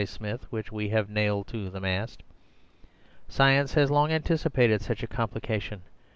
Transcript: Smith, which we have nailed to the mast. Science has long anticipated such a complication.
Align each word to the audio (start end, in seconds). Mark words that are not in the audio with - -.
Smith, 0.03 0.51
which 0.51 0.71
we 0.71 0.89
have 0.89 1.11
nailed 1.11 1.45
to 1.45 1.69
the 1.69 1.79
mast. 1.79 2.23
Science 3.29 3.75
has 3.75 3.91
long 3.91 4.11
anticipated 4.11 4.81
such 4.81 5.03
a 5.03 5.07
complication. 5.07 5.83